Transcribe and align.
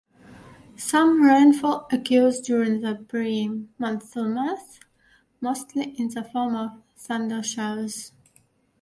Some 0.77 1.21
rainfall 1.21 1.85
occurs 1.91 2.41
during 2.41 2.81
the 2.81 2.95
pre-monsoon 3.07 4.33
months, 4.33 4.79
mostly 5.39 5.91
in 5.95 6.07
the 6.09 6.23
form 6.23 6.55
of 6.55 6.81
thundershowers. 6.97 8.11